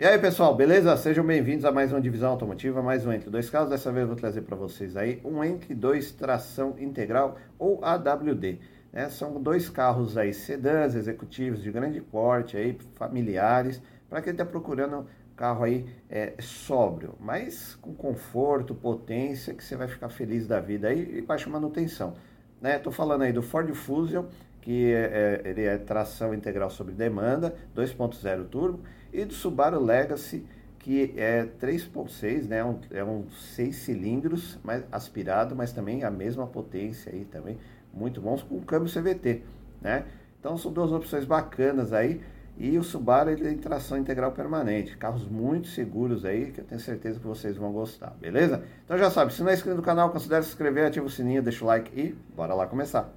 E 0.00 0.06
aí 0.06 0.18
pessoal, 0.18 0.54
beleza? 0.54 0.96
Sejam 0.96 1.22
bem-vindos 1.22 1.62
a 1.66 1.70
mais 1.70 1.92
uma 1.92 2.00
divisão 2.00 2.30
automotiva, 2.30 2.80
mais 2.80 3.04
um 3.04 3.12
Entre 3.12 3.28
Dois 3.28 3.50
Carros. 3.50 3.68
Dessa 3.68 3.92
vez 3.92 4.04
eu 4.04 4.06
vou 4.06 4.16
trazer 4.16 4.40
para 4.40 4.56
vocês 4.56 4.96
aí 4.96 5.20
um 5.22 5.44
Entre 5.44 5.74
Dois 5.74 6.10
Tração 6.10 6.74
Integral 6.78 7.36
ou 7.58 7.84
AWD. 7.84 8.60
Né? 8.90 9.10
São 9.10 9.42
dois 9.42 9.68
carros 9.68 10.16
aí 10.16 10.32
sedãs, 10.32 10.94
executivos 10.94 11.62
de 11.62 11.70
grande 11.70 12.00
porte, 12.00 12.56
aí, 12.56 12.78
familiares, 12.94 13.82
para 14.08 14.22
quem 14.22 14.32
está 14.32 14.42
procurando 14.42 15.06
carro 15.36 15.64
aí 15.64 15.84
é, 16.08 16.32
sóbrio, 16.40 17.14
mas 17.20 17.74
com 17.74 17.92
conforto, 17.92 18.74
potência, 18.74 19.52
que 19.52 19.62
você 19.62 19.76
vai 19.76 19.86
ficar 19.86 20.08
feliz 20.08 20.46
da 20.46 20.60
vida 20.60 20.88
aí 20.88 21.18
e 21.18 21.20
baixa 21.20 21.50
manutenção. 21.50 22.14
Né? 22.58 22.80
falando 22.90 23.20
aí 23.20 23.34
do 23.34 23.42
Ford 23.42 23.70
Fusion, 23.74 24.24
que 24.62 24.94
é, 24.94 25.42
é, 25.44 25.48
ele 25.50 25.64
é 25.64 25.76
tração 25.76 26.32
integral 26.32 26.70
sob 26.70 26.90
demanda, 26.90 27.54
2.0 27.76 28.46
turbo, 28.48 28.80
e 29.12 29.24
do 29.24 29.34
Subaru 29.34 29.82
Legacy, 29.82 30.46
que 30.78 31.14
é 31.16 31.46
3.6, 31.60 32.48
né? 32.48 32.64
Um, 32.64 32.78
é 32.90 33.04
um 33.04 33.28
6 33.30 33.76
cilindros, 33.76 34.58
mas 34.64 34.84
aspirado, 34.90 35.54
mas 35.54 35.72
também 35.72 36.04
a 36.04 36.10
mesma 36.10 36.46
potência 36.46 37.12
aí 37.12 37.24
também, 37.24 37.58
muito 37.92 38.20
bons, 38.20 38.42
com 38.42 38.60
câmbio 38.60 38.92
CVT, 38.92 39.42
né? 39.80 40.06
Então 40.38 40.56
são 40.56 40.72
duas 40.72 40.90
opções 40.90 41.24
bacanas 41.24 41.92
aí. 41.92 42.20
E 42.58 42.76
o 42.76 42.82
Subaru 42.82 43.30
ele 43.30 43.42
tem 43.42 43.56
tração 43.56 43.96
integral 43.96 44.32
permanente. 44.32 44.94
Carros 44.96 45.26
muito 45.26 45.68
seguros 45.68 46.26
aí, 46.26 46.50
que 46.52 46.60
eu 46.60 46.64
tenho 46.64 46.80
certeza 46.80 47.18
que 47.18 47.26
vocês 47.26 47.56
vão 47.56 47.72
gostar, 47.72 48.10
beleza? 48.20 48.62
Então 48.84 48.98
já 48.98 49.10
sabe, 49.10 49.32
se 49.32 49.42
não 49.42 49.50
é 49.50 49.54
inscrito 49.54 49.78
no 49.78 49.82
canal, 49.82 50.10
considere 50.10 50.42
se 50.42 50.50
inscrever, 50.50 50.86
ativa 50.86 51.06
o 51.06 51.10
sininho, 51.10 51.42
deixa 51.42 51.64
o 51.64 51.66
like 51.66 51.98
e 51.98 52.14
bora 52.36 52.52
lá 52.52 52.66
começar. 52.66 53.10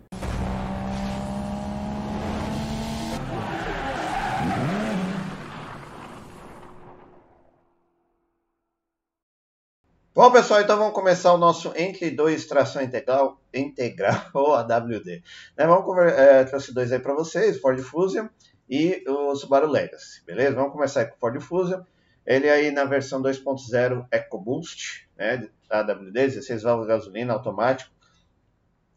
Bom, 10.23 10.32
pessoal, 10.32 10.62
então 10.62 10.77
vamos 10.77 10.93
começar 10.93 11.34
o 11.34 11.38
nosso 11.38 11.74
Entre 11.76 12.10
2 12.10 12.46
Tração 12.46 12.82
Integral, 12.82 13.41
integral 13.54 14.21
ou 14.34 14.54
AWD. 14.54 15.21
Né, 15.57 15.68
vamos 15.68 15.98
é, 16.13 16.46
trouxe 16.46 16.74
dois 16.74 16.93
aí 16.93 16.99
para 16.99 17.13
vocês, 17.13 17.60
Ford 17.60 17.77
Fusion 17.82 18.30
e 18.70 19.04
o 19.05 19.35
Subaru 19.35 19.68
Legacy, 19.68 20.24
beleza? 20.26 20.55
Vamos 20.55 20.71
começar 20.71 21.07
com 21.07 21.18
o 21.18 21.20
Ford 21.20 21.41
Fusion. 21.41 21.82
Ele 22.26 22.49
aí 22.49 22.71
na 22.71 22.85
versão 22.85 23.21
2.0 23.21 24.07
EcoBoost, 24.10 25.10
né, 25.18 25.46
AWD, 25.70 26.13
16 26.13 26.63
válvulas 26.63 26.87
de 26.87 26.93
gasolina, 26.93 27.34
automático. 27.34 27.91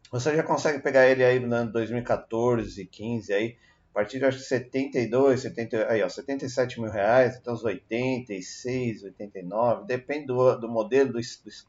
Você 0.09 0.33
já 0.33 0.43
consegue 0.43 0.79
pegar 0.79 1.09
ele 1.09 1.25
aí 1.25 1.41
no 1.41 1.53
ano 1.53 1.73
2014, 1.73 2.85
15 2.85 3.33
aí, 3.33 3.57
partir 3.97 4.19
de 4.19 4.25
acho 4.25 4.37
que 4.37 4.43
72, 4.43 5.41
70, 5.41 5.87
aí, 5.89 6.03
ó, 6.03 6.07
77 6.07 6.79
mil 6.79 6.91
reais, 6.91 7.37
até 7.37 7.51
uns 7.51 7.63
86, 7.63 9.01
89, 9.01 9.85
depende 9.87 10.27
do, 10.27 10.55
do 10.55 10.69
modelo, 10.69 11.13
do, 11.13 11.19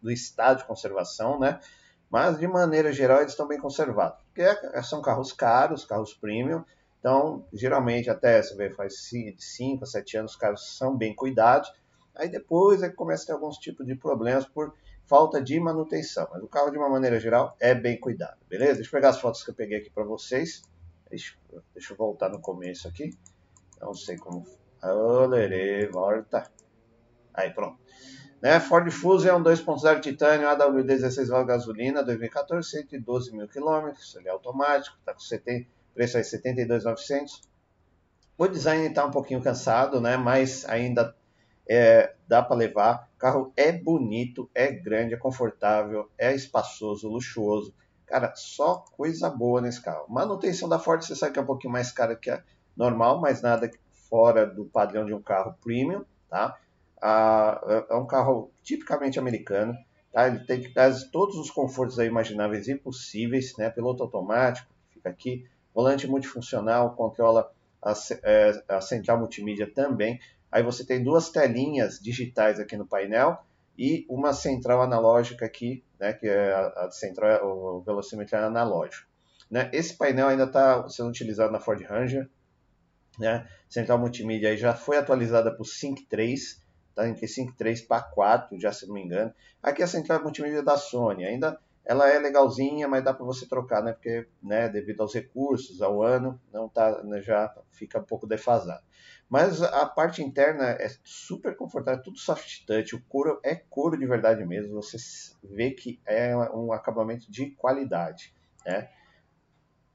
do, 0.02 0.10
estado 0.10 0.58
de 0.58 0.64
conservação, 0.66 1.40
né? 1.40 1.58
Mas 2.10 2.38
de 2.38 2.46
maneira 2.46 2.92
geral 2.92 3.20
eles 3.20 3.32
estão 3.32 3.48
bem 3.48 3.58
conservados, 3.58 4.22
porque 4.26 4.42
é, 4.42 4.82
são 4.82 5.00
carros 5.00 5.32
caros, 5.32 5.86
carros 5.86 6.12
premium, 6.12 6.62
então 7.00 7.46
geralmente 7.50 8.10
até 8.10 8.42
você 8.42 8.54
vê, 8.54 8.68
faz 8.74 9.08
5 9.38 9.84
a 9.84 9.86
7 9.86 10.18
anos 10.18 10.32
os 10.32 10.36
carros 10.36 10.76
são 10.76 10.94
bem 10.94 11.14
cuidados, 11.14 11.72
aí 12.14 12.28
depois 12.28 12.82
é 12.82 12.90
que 12.90 12.94
começa 12.94 13.22
a 13.22 13.26
ter 13.28 13.32
alguns 13.32 13.56
tipos 13.56 13.86
de 13.86 13.94
problemas 13.94 14.44
por 14.44 14.74
falta 15.06 15.40
de 15.42 15.58
manutenção, 15.58 16.28
mas 16.30 16.42
o 16.42 16.46
carro 16.46 16.70
de 16.70 16.76
uma 16.76 16.90
maneira 16.90 17.18
geral 17.18 17.56
é 17.58 17.74
bem 17.74 17.98
cuidado, 17.98 18.36
beleza? 18.50 18.74
Deixa 18.74 18.88
eu 18.88 18.92
pegar 18.92 19.08
as 19.08 19.18
fotos 19.18 19.42
que 19.42 19.48
eu 19.48 19.54
peguei 19.54 19.78
aqui 19.78 19.88
para 19.88 20.04
vocês. 20.04 20.62
Deixa, 21.10 21.36
deixa 21.72 21.92
eu 21.92 21.96
voltar 21.96 22.28
no 22.28 22.40
começo 22.40 22.88
aqui. 22.88 23.10
Não 23.80 23.94
sei 23.94 24.16
como. 24.16 24.46
Olerê, 24.82 25.86
volta. 25.88 26.50
Aí, 27.34 27.50
pronto. 27.50 27.78
Né? 28.40 28.60
Ford 28.60 28.88
Fusion 28.90 29.42
2.0 29.42 30.00
titânio, 30.00 30.48
AWD 30.48 30.84
16 30.84 31.28
válvulas 31.28 31.58
gasolina, 31.58 32.04
2014, 32.04 32.70
112 32.70 33.36
mil 33.36 33.48
quilômetros. 33.48 34.14
Ele 34.16 34.28
é 34.28 34.30
automático, 34.30 34.96
está 34.98 35.12
com 35.12 35.20
70, 35.20 35.68
preço 35.94 36.16
aí 36.16 36.24
72,900. 36.24 37.42
O 38.36 38.46
design 38.46 38.86
está 38.86 39.04
um 39.04 39.10
pouquinho 39.10 39.42
cansado, 39.42 40.00
né? 40.00 40.16
mas 40.16 40.64
ainda 40.68 41.16
é, 41.68 42.14
dá 42.28 42.40
para 42.40 42.56
levar. 42.56 43.10
O 43.16 43.18
carro 43.18 43.52
é 43.56 43.72
bonito, 43.72 44.48
é 44.54 44.70
grande, 44.70 45.14
é 45.14 45.16
confortável, 45.16 46.08
é 46.16 46.32
espaçoso, 46.32 47.08
luxuoso. 47.08 47.74
Cara, 48.08 48.32
só 48.34 48.84
coisa 48.96 49.28
boa 49.28 49.60
nesse 49.60 49.82
carro. 49.82 50.06
Manutenção 50.08 50.68
da 50.68 50.78
Ford, 50.78 51.02
você 51.04 51.14
sabe 51.14 51.32
que 51.32 51.38
é 51.38 51.42
um 51.42 51.46
pouquinho 51.46 51.72
mais 51.72 51.92
cara 51.92 52.16
que 52.16 52.30
a 52.30 52.42
normal, 52.76 53.20
mas 53.20 53.42
nada 53.42 53.70
fora 54.08 54.46
do 54.46 54.64
padrão 54.64 55.04
de 55.04 55.12
um 55.12 55.20
carro 55.20 55.54
premium, 55.62 56.04
tá? 56.30 56.56
Ah, 57.02 57.60
é, 57.66 57.94
é 57.94 57.96
um 57.96 58.06
carro 58.06 58.50
tipicamente 58.62 59.18
americano, 59.18 59.76
tá? 60.12 60.26
Ele 60.26 60.40
tem 60.40 60.72
dar 60.72 60.90
todos 61.12 61.36
os 61.36 61.50
confortos 61.50 61.98
imagináveis 61.98 62.66
e 62.68 62.74
possíveis, 62.74 63.54
né? 63.58 63.68
Piloto 63.68 64.02
automático, 64.02 64.68
fica 64.90 65.10
aqui, 65.10 65.46
volante 65.74 66.06
multifuncional, 66.06 66.94
controla 66.94 67.52
a, 67.82 67.92
é, 68.22 68.64
a 68.68 68.80
central 68.80 69.18
multimídia 69.18 69.70
também. 69.70 70.18
Aí 70.50 70.62
você 70.62 70.84
tem 70.84 71.04
duas 71.04 71.28
telinhas 71.28 72.00
digitais 72.00 72.58
aqui 72.58 72.76
no 72.76 72.86
painel 72.86 73.38
e 73.76 74.06
uma 74.08 74.32
central 74.32 74.80
analógica 74.80 75.44
aqui, 75.44 75.84
né, 75.98 76.12
que 76.12 76.26
é 76.26 76.52
a, 76.52 76.86
a 76.86 76.90
central, 76.90 77.46
o 77.46 77.80
velocímetro 77.80 78.36
é 78.36 78.44
analógico. 78.44 79.08
Né? 79.50 79.70
Esse 79.72 79.96
painel 79.96 80.28
ainda 80.28 80.44
está 80.44 80.88
sendo 80.88 81.08
utilizado 81.08 81.52
na 81.52 81.60
Ford 81.60 81.82
Ranger, 81.82 82.28
né? 83.18 83.48
Central 83.68 83.98
multimídia 83.98 84.50
aí 84.50 84.56
já 84.56 84.74
foi 84.74 84.96
atualizada 84.96 85.50
para 85.50 85.62
o 85.62 85.64
Sync 85.64 86.06
3, 86.06 86.62
tá? 86.94 87.08
Entre 87.08 87.26
Sync 87.26 87.56
3 87.56 87.82
para 87.82 88.02
4, 88.02 88.60
já 88.60 88.72
se 88.72 88.86
não 88.86 88.94
me 88.94 89.02
engano. 89.02 89.34
Aqui 89.62 89.82
a 89.82 89.86
central 89.86 90.22
multimídia 90.22 90.62
da 90.62 90.76
Sony, 90.76 91.24
ainda 91.24 91.58
ela 91.84 92.08
é 92.08 92.18
legalzinha, 92.18 92.86
mas 92.86 93.02
dá 93.02 93.14
para 93.14 93.24
você 93.24 93.46
trocar, 93.46 93.82
né? 93.82 93.92
Porque, 93.92 94.26
né, 94.42 94.68
devido 94.68 95.00
aos 95.00 95.14
recursos, 95.14 95.80
ao 95.80 96.02
ano, 96.02 96.38
não 96.52 96.68
tá, 96.68 97.02
né, 97.02 97.22
já 97.22 97.52
fica 97.72 97.98
um 97.98 98.04
pouco 98.04 98.26
defasado. 98.26 98.84
Mas 99.28 99.62
a 99.62 99.84
parte 99.84 100.22
interna 100.22 100.70
é 100.70 100.88
super 101.04 101.54
confortável, 101.54 102.02
tudo 102.02 102.18
soft 102.18 102.64
touch, 102.64 102.96
o 102.96 103.02
couro 103.04 103.38
é 103.44 103.54
couro 103.54 103.98
de 103.98 104.06
verdade 104.06 104.44
mesmo, 104.46 104.74
você 104.74 104.96
vê 105.42 105.72
que 105.72 106.00
é 106.06 106.34
um 106.54 106.72
acabamento 106.72 107.30
de 107.30 107.50
qualidade, 107.50 108.34
né? 108.64 108.88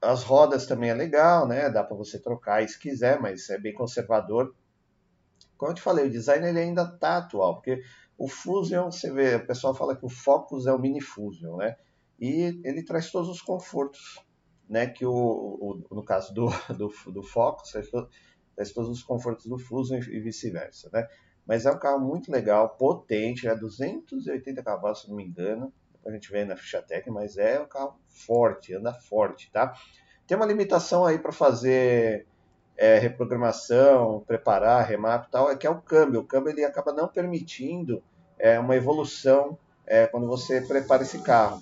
As 0.00 0.22
rodas 0.22 0.66
também 0.66 0.90
é 0.90 0.94
legal, 0.94 1.48
né? 1.48 1.68
Dá 1.68 1.82
para 1.82 1.96
você 1.96 2.18
trocar 2.18 2.66
se 2.68 2.78
quiser, 2.78 3.18
mas 3.20 3.50
é 3.50 3.58
bem 3.58 3.72
conservador. 3.72 4.54
Como 5.56 5.72
eu 5.72 5.74
te 5.74 5.82
falei, 5.82 6.06
o 6.06 6.10
design 6.10 6.46
ele 6.46 6.60
ainda 6.60 6.86
tá 6.86 7.16
atual, 7.16 7.54
porque 7.54 7.82
o 8.16 8.28
Fusion, 8.28 8.90
você 8.90 9.10
vê, 9.10 9.34
o 9.36 9.46
pessoal 9.46 9.74
fala 9.74 9.96
que 9.96 10.04
o 10.04 10.10
Focus 10.10 10.66
é 10.66 10.72
o 10.72 10.78
Mini 10.78 11.00
Fusion, 11.00 11.56
né? 11.56 11.76
E 12.20 12.60
ele 12.62 12.84
traz 12.84 13.10
todos 13.10 13.28
os 13.28 13.40
confortos, 13.40 14.22
né? 14.68 14.86
Que 14.86 15.04
o, 15.04 15.12
o 15.12 15.94
no 15.94 16.04
caso 16.04 16.32
do, 16.32 16.48
do, 16.76 16.92
do 17.10 17.22
Focus, 17.22 17.74
traz 18.54 18.72
todos 18.72 18.90
os 18.90 19.02
confortos 19.02 19.46
do 19.46 19.58
Fusion 19.58 19.98
e 19.98 20.20
vice-versa, 20.20 20.88
né? 20.92 21.06
Mas 21.46 21.66
é 21.66 21.70
um 21.70 21.78
carro 21.78 22.00
muito 22.00 22.32
legal, 22.32 22.70
potente, 22.70 23.46
é 23.46 23.54
280 23.54 24.62
cavalos, 24.62 25.02
se 25.02 25.08
não 25.08 25.16
me 25.16 25.24
engano. 25.24 25.72
A 26.06 26.10
gente 26.10 26.30
vê 26.30 26.44
na 26.44 26.56
ficha 26.56 26.82
técnica, 26.82 27.12
mas 27.12 27.36
é 27.36 27.60
um 27.60 27.66
carro 27.66 27.98
forte, 28.08 28.74
anda 28.74 28.92
forte, 28.92 29.50
tá? 29.50 29.74
Tem 30.26 30.36
uma 30.36 30.46
limitação 30.46 31.04
aí 31.04 31.18
para 31.18 31.32
fazer 31.32 32.26
é, 32.76 32.98
reprogramação, 32.98 34.24
preparar, 34.26 34.86
remap 34.86 35.26
e 35.26 35.30
tal, 35.30 35.50
é 35.50 35.56
que 35.56 35.66
é 35.66 35.70
o 35.70 35.80
câmbio. 35.80 36.20
O 36.20 36.24
câmbio 36.24 36.50
ele 36.50 36.64
acaba 36.64 36.92
não 36.92 37.08
permitindo 37.08 38.02
é, 38.38 38.58
uma 38.58 38.76
evolução 38.76 39.58
é, 39.86 40.06
quando 40.06 40.26
você 40.26 40.60
prepara 40.60 41.02
esse 41.02 41.20
carro. 41.20 41.60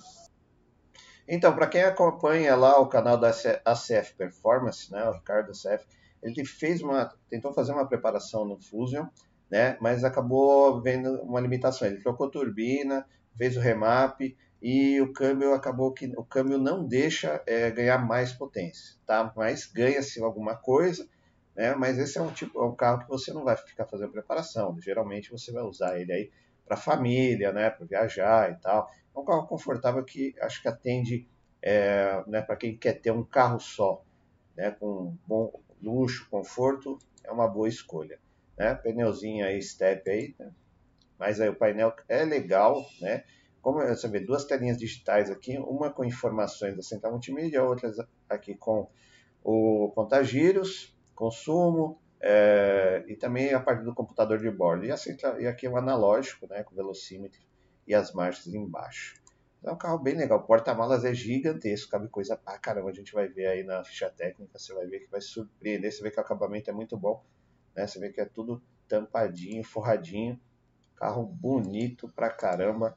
Então, 1.26 1.54
para 1.54 1.66
quem 1.66 1.82
acompanha 1.82 2.54
lá 2.56 2.78
o 2.78 2.86
canal 2.86 3.16
da 3.16 3.30
ACF 3.30 4.14
Performance, 4.16 4.90
né, 4.92 5.04
o 5.08 5.12
Ricardo 5.12 5.50
ACF, 5.50 5.86
ele 6.22 6.44
fez 6.44 6.82
uma, 6.82 7.12
tentou 7.28 7.52
fazer 7.52 7.72
uma 7.72 7.86
preparação 7.86 8.44
no 8.44 8.60
Fusion, 8.60 9.06
né, 9.50 9.76
mas 9.80 10.04
acabou 10.04 10.80
vendo 10.80 11.20
uma 11.22 11.40
limitação. 11.40 11.86
Ele 11.86 12.00
trocou 12.00 12.30
turbina, 12.30 13.06
fez 13.36 13.56
o 13.56 13.60
remap 13.60 14.20
e 14.62 15.00
o 15.00 15.12
câmbio 15.12 15.54
acabou 15.54 15.92
que 15.92 16.06
o 16.16 16.24
câmbio 16.24 16.56
não 16.56 16.86
deixa 16.86 17.42
é, 17.46 17.68
ganhar 17.70 17.98
mais 17.98 18.32
potência, 18.32 18.96
tá? 19.04 19.32
Mas 19.36 19.66
ganha-se 19.66 20.22
alguma 20.22 20.54
coisa, 20.54 21.08
né? 21.56 21.74
Mas 21.74 21.98
esse 21.98 22.16
é 22.16 22.22
um 22.22 22.30
tipo, 22.30 22.60
é 22.60 22.64
um 22.64 22.74
carro 22.74 23.00
que 23.00 23.08
você 23.08 23.32
não 23.32 23.42
vai 23.42 23.56
ficar 23.56 23.86
fazendo 23.86 24.12
preparação. 24.12 24.80
Geralmente 24.80 25.32
você 25.32 25.50
vai 25.50 25.64
usar 25.64 25.98
ele 25.98 26.12
aí 26.12 26.30
para 26.64 26.76
família, 26.76 27.52
né? 27.52 27.70
Para 27.70 27.86
viajar 27.86 28.52
e 28.52 28.54
tal. 28.56 28.88
É 29.14 29.18
um 29.18 29.24
carro 29.24 29.46
confortável 29.48 30.04
que 30.04 30.34
acho 30.40 30.62
que 30.62 30.68
atende, 30.68 31.26
é, 31.60 32.22
né? 32.28 32.40
Para 32.40 32.54
quem 32.54 32.76
quer 32.76 32.94
ter 33.00 33.10
um 33.10 33.24
carro 33.24 33.58
só, 33.58 34.04
né? 34.56 34.70
Com 34.70 35.16
bom 35.26 35.52
luxo, 35.82 36.28
conforto, 36.30 36.98
é 37.24 37.30
uma 37.30 37.48
boa 37.48 37.68
escolha, 37.68 38.18
né? 38.56 38.74
Pneuzinho 38.74 39.46
aí, 39.46 39.60
step 39.60 40.08
aí, 40.08 40.34
né? 40.38 40.52
mas 41.18 41.40
aí 41.40 41.48
o 41.48 41.54
painel 41.54 41.94
é 42.08 42.24
legal, 42.24 42.84
né? 43.00 43.24
Como 43.60 43.78
você 43.78 44.08
vê, 44.08 44.18
duas 44.18 44.44
telinhas 44.44 44.76
digitais 44.76 45.30
aqui, 45.30 45.56
uma 45.56 45.88
com 45.88 46.04
informações 46.04 46.74
da 46.74 46.82
central 46.82 47.12
multimídia, 47.12 47.62
outra 47.62 47.92
aqui 48.28 48.56
com 48.56 48.90
o 49.44 49.92
contagiros, 49.94 50.96
consumo, 51.14 52.00
é, 52.20 53.04
e 53.06 53.14
também 53.14 53.54
a 53.54 53.60
parte 53.60 53.84
do 53.84 53.94
computador 53.94 54.38
de 54.38 54.50
bordo. 54.50 54.84
E, 54.84 54.90
assim, 54.90 55.16
e 55.38 55.46
aqui 55.46 55.66
é 55.66 55.70
o 55.70 55.76
analógico, 55.76 56.48
né, 56.48 56.64
com 56.64 56.74
velocímetro 56.74 57.40
e 57.86 57.94
as 57.94 58.12
marchas 58.12 58.52
embaixo. 58.52 59.21
É 59.64 59.70
um 59.70 59.76
carro 59.76 59.98
bem 59.98 60.14
legal. 60.14 60.38
O 60.38 60.42
porta-malas 60.42 61.04
é 61.04 61.14
gigantesco, 61.14 61.90
cabe 61.90 62.08
coisa 62.08 62.36
pra 62.36 62.58
caramba. 62.58 62.90
A 62.90 62.92
gente 62.92 63.12
vai 63.12 63.28
ver 63.28 63.46
aí 63.46 63.62
na 63.62 63.84
ficha 63.84 64.10
técnica, 64.10 64.58
você 64.58 64.74
vai 64.74 64.86
ver 64.86 65.00
que 65.00 65.10
vai 65.10 65.20
surpreender. 65.20 65.92
Você 65.92 66.02
vê 66.02 66.10
que 66.10 66.18
o 66.18 66.20
acabamento 66.20 66.68
é 66.68 66.72
muito 66.72 66.96
bom, 66.96 67.24
né? 67.74 67.86
Você 67.86 68.00
vê 68.00 68.10
que 68.10 68.20
é 68.20 68.24
tudo 68.24 68.60
tampadinho, 68.88 69.62
forradinho. 69.62 70.38
Carro 70.96 71.24
bonito 71.24 72.08
pra 72.08 72.28
caramba. 72.28 72.96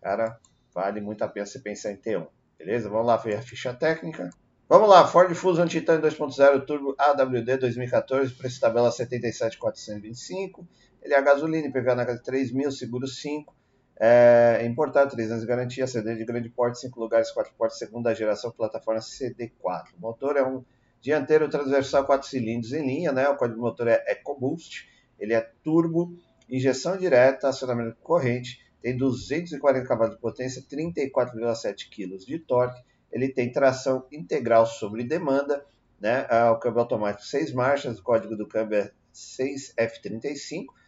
Cara, 0.00 0.40
vale 0.74 1.00
muito 1.00 1.22
a 1.22 1.28
pena 1.28 1.46
você 1.46 1.60
pensar 1.60 1.92
em 1.92 1.96
ter 1.96 2.18
um. 2.18 2.26
Beleza? 2.58 2.88
Vamos 2.88 3.06
lá 3.06 3.16
ver 3.16 3.36
a 3.36 3.42
ficha 3.42 3.72
técnica. 3.72 4.30
Vamos 4.68 4.88
lá, 4.88 5.06
Ford 5.06 5.34
Fusion 5.34 5.66
Titan 5.66 6.00
2.0 6.00 6.64
Turbo 6.64 6.94
AWD 6.96 7.56
2014, 7.56 8.32
preço 8.34 8.60
tabela 8.60 8.90
77,425. 8.92 10.66
Ele 11.02 11.14
é 11.14 11.18
a 11.18 11.20
gasolina, 11.20 11.66
IPVA 11.66 11.94
na 11.94 12.06
casa 12.06 12.18
de 12.18 12.24
3 12.24 12.52
mil, 12.52 12.70
seguro 12.70 13.06
5. 13.08 13.52
É, 14.02 14.64
importado, 14.64 15.10
3 15.10 15.30
anos 15.30 15.42
de 15.42 15.46
garantia, 15.46 15.86
CD 15.86 16.16
de 16.16 16.24
grande 16.24 16.48
porte, 16.48 16.80
5 16.80 16.98
lugares, 16.98 17.30
4 17.30 17.52
portas, 17.52 17.78
segunda 17.78 18.14
geração, 18.14 18.50
plataforma 18.50 18.98
CD4. 18.98 19.88
O 19.98 20.00
motor 20.00 20.38
é 20.38 20.42
um 20.42 20.64
dianteiro 21.02 21.50
transversal 21.50 22.06
4 22.06 22.26
cilindros 22.26 22.72
em 22.72 22.86
linha, 22.86 23.12
né? 23.12 23.28
o 23.28 23.36
código 23.36 23.58
do 23.58 23.62
motor 23.62 23.88
é 23.88 24.02
EcoBoost, 24.08 24.88
ele 25.18 25.34
é 25.34 25.42
turbo, 25.62 26.16
injeção 26.48 26.96
direta, 26.96 27.48
acionamento 27.48 27.98
corrente, 28.02 28.64
tem 28.80 28.96
240 28.96 29.86
cavalos 29.86 30.14
de 30.14 30.20
potência, 30.20 30.62
34,7 30.62 31.90
kg 31.90 32.16
de 32.24 32.38
torque, 32.38 32.82
ele 33.12 33.28
tem 33.28 33.52
tração 33.52 34.06
integral 34.10 34.64
sobre 34.64 35.04
demanda, 35.04 35.62
né? 36.00 36.26
Ah, 36.30 36.50
o 36.52 36.58
câmbio 36.58 36.80
automático 36.80 37.26
6 37.26 37.52
marchas, 37.52 37.98
o 37.98 38.02
código 38.02 38.34
do 38.34 38.46
câmbio 38.46 38.78
é 38.78 38.90
6F35 39.12 40.79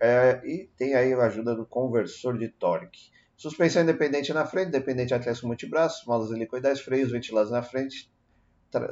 é, 0.00 0.40
e 0.44 0.68
tem 0.76 0.94
aí 0.94 1.12
a 1.12 1.24
ajuda 1.24 1.54
do 1.54 1.66
conversor 1.66 2.38
de 2.38 2.48
torque. 2.48 3.10
Suspensão 3.36 3.82
independente 3.82 4.32
na 4.32 4.46
frente, 4.46 4.70
dependente 4.70 5.14
acesso 5.14 5.46
multibraço, 5.46 6.06
molas 6.06 6.30
helicoidais, 6.30 6.80
freios 6.80 7.10
ventilados 7.10 7.50
na 7.50 7.62
frente, 7.62 8.10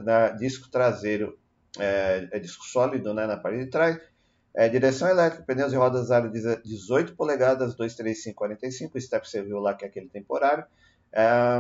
na, 0.03 0.31
disco 0.31 0.71
traseiro 0.71 1.39
é, 1.79 2.29
é, 2.33 2.39
disco 2.39 2.65
sólido 2.65 3.13
né, 3.13 3.27
na 3.27 3.37
parte 3.37 3.59
de 3.59 3.67
trás, 3.67 4.01
é, 4.55 4.69
direção 4.69 5.09
elétrica, 5.09 5.45
pneus 5.45 5.73
e 5.73 5.77
rodas 5.77 6.11
aro 6.11 6.31
18 6.31 7.15
polegadas, 7.15 7.75
23545, 7.75 9.01
step 9.01 9.29
você 9.29 9.43
viu 9.43 9.59
lá 9.59 9.75
que 9.75 9.85
é 9.85 9.89
aquele 9.89 10.09
temporário. 10.09 10.65
É, 11.13 11.59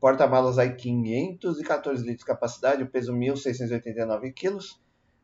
Porta-malas 0.00 0.58
aí 0.58 0.76
514 0.76 2.02
litros 2.02 2.20
de 2.20 2.24
capacidade, 2.24 2.82
o 2.82 2.86
peso 2.86 3.12
1.689 3.12 4.32
kg. 4.32 4.58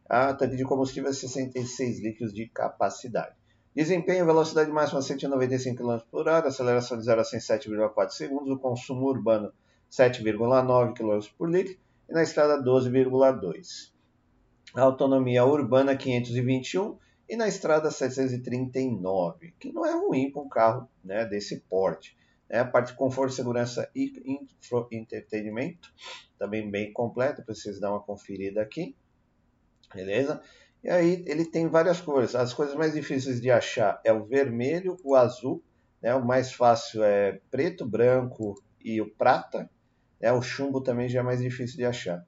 A 0.08 0.34
tanque 0.34 0.56
de 0.56 0.64
combustível 0.64 1.10
é 1.10 1.12
66 1.12 2.00
litros 2.00 2.34
de 2.34 2.48
capacidade. 2.48 3.36
Desempenho, 3.74 4.24
velocidade 4.24 4.70
máxima 4.70 5.02
195 5.02 5.76
km 5.76 5.98
por 6.08 6.28
hora, 6.28 6.46
aceleração 6.46 6.96
de 6.96 7.04
0 7.04 7.20
a 7.20 7.24
100 7.24 7.40
7,4 7.40 8.10
segundos, 8.10 8.50
o 8.50 8.58
consumo 8.58 9.06
urbano 9.06 9.52
7,9 9.90 10.94
km 10.94 11.28
por 11.36 11.50
litro 11.50 11.76
e 12.08 12.12
na 12.12 12.22
estrada 12.22 12.62
12,2. 12.62 13.92
A 14.76 14.82
autonomia 14.82 15.44
urbana 15.44 15.96
521 15.96 16.96
e 17.28 17.36
na 17.36 17.48
estrada 17.48 17.90
739, 17.90 19.54
que 19.58 19.72
não 19.72 19.84
é 19.84 19.92
ruim 19.92 20.30
para 20.30 20.42
um 20.42 20.48
carro 20.48 20.88
né, 21.02 21.24
desse 21.24 21.58
porte. 21.60 22.16
É 22.48 22.60
a 22.60 22.64
parte 22.64 22.92
de 22.92 22.98
conforto, 22.98 23.32
segurança 23.32 23.90
e 23.92 24.12
entretenimento, 24.92 25.92
também 26.38 26.70
bem 26.70 26.92
completa, 26.92 27.42
para 27.42 27.52
vocês 27.52 27.80
dar 27.80 27.90
uma 27.90 28.00
conferida 28.00 28.62
aqui. 28.62 28.94
Beleza? 29.92 30.40
E 30.84 30.90
aí 30.90 31.24
ele 31.26 31.46
tem 31.46 31.66
várias 31.66 31.98
cores. 31.98 32.34
As 32.34 32.52
coisas 32.52 32.74
mais 32.74 32.92
difíceis 32.92 33.40
de 33.40 33.50
achar 33.50 33.98
é 34.04 34.12
o 34.12 34.26
vermelho, 34.26 34.98
o 35.02 35.14
azul, 35.14 35.64
né? 36.02 36.14
o 36.14 36.22
mais 36.22 36.52
fácil 36.52 37.02
é 37.02 37.40
preto, 37.50 37.88
branco 37.88 38.54
e 38.84 39.00
o 39.00 39.10
prata. 39.10 39.70
Né? 40.20 40.30
O 40.30 40.42
chumbo 40.42 40.82
também 40.82 41.08
já 41.08 41.20
é 41.20 41.22
mais 41.22 41.40
difícil 41.40 41.78
de 41.78 41.86
achar. 41.86 42.22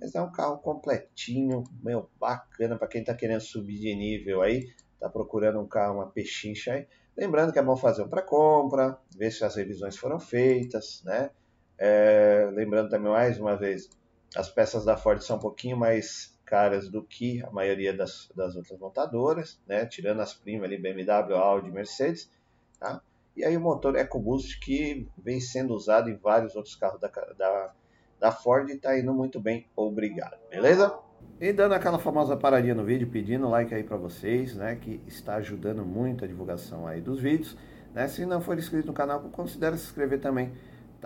Mas 0.00 0.14
é 0.14 0.22
um 0.22 0.30
carro 0.30 0.58
completinho, 0.58 1.64
meu, 1.82 2.08
bacana 2.20 2.78
para 2.78 2.86
quem 2.86 3.00
está 3.00 3.12
querendo 3.12 3.40
subir 3.40 3.80
de 3.80 3.92
nível 3.96 4.40
aí, 4.40 4.70
está 4.94 5.08
procurando 5.08 5.58
um 5.58 5.66
carro, 5.66 5.96
uma 5.96 6.10
pechincha 6.10 6.74
aí. 6.74 6.86
Lembrando 7.16 7.52
que 7.52 7.58
é 7.58 7.62
bom 7.62 7.76
fazer 7.76 8.02
um 8.02 8.08
pré-compra, 8.08 8.98
ver 9.16 9.32
se 9.32 9.44
as 9.44 9.56
revisões 9.56 9.96
foram 9.96 10.20
feitas, 10.20 11.02
né? 11.04 11.30
É, 11.78 12.48
lembrando 12.52 12.88
também 12.90 13.10
mais 13.10 13.40
uma 13.40 13.56
vez, 13.56 13.88
as 14.36 14.48
peças 14.48 14.84
da 14.84 14.96
Ford 14.96 15.20
são 15.22 15.38
um 15.38 15.40
pouquinho 15.40 15.76
mais 15.76 16.35
caras 16.46 16.88
do 16.88 17.02
que 17.02 17.42
a 17.44 17.50
maioria 17.50 17.92
das, 17.92 18.30
das 18.34 18.54
outras 18.56 18.78
montadoras, 18.78 19.60
né? 19.66 19.84
Tirando 19.84 20.20
as 20.20 20.32
primas 20.32 20.64
ali, 20.64 20.78
BMW, 20.78 21.34
Audi, 21.34 21.70
Mercedes, 21.70 22.30
tá? 22.78 23.02
E 23.36 23.44
aí 23.44 23.54
o 23.56 23.60
motor 23.60 23.96
EcoBoost 23.96 24.58
que 24.60 25.06
vem 25.18 25.40
sendo 25.40 25.74
usado 25.74 26.08
em 26.08 26.16
vários 26.16 26.56
outros 26.56 26.74
carros 26.74 27.00
da, 27.00 27.08
da, 27.36 27.74
da 28.18 28.32
Ford 28.32 28.70
está 28.70 28.98
indo 28.98 29.12
muito 29.12 29.38
bem, 29.38 29.66
obrigado, 29.76 30.38
beleza? 30.48 30.98
E 31.38 31.52
dando 31.52 31.74
aquela 31.74 31.98
famosa 31.98 32.34
paradinha 32.34 32.74
no 32.74 32.84
vídeo, 32.84 33.08
pedindo 33.08 33.46
like 33.48 33.74
aí 33.74 33.82
para 33.82 33.98
vocês, 33.98 34.54
né, 34.54 34.76
que 34.76 35.02
está 35.06 35.34
ajudando 35.34 35.84
muito 35.84 36.24
a 36.24 36.28
divulgação 36.28 36.86
aí 36.86 37.00
dos 37.02 37.20
vídeos, 37.20 37.56
né? 37.92 38.08
Se 38.08 38.24
não 38.24 38.40
for 38.40 38.56
inscrito 38.56 38.86
no 38.86 38.94
canal, 38.94 39.20
considere 39.20 39.76
se 39.76 39.84
inscrever 39.84 40.20
também. 40.20 40.52